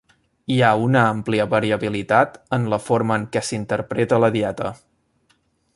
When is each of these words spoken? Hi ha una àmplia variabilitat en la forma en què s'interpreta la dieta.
Hi 0.53 0.55
ha 0.61 0.69
una 0.85 1.03
àmplia 1.09 1.45
variabilitat 1.51 2.39
en 2.59 2.65
la 2.75 2.81
forma 2.87 3.19
en 3.21 3.29
què 3.37 3.45
s'interpreta 3.51 4.21
la 4.25 4.35
dieta. 4.39 4.73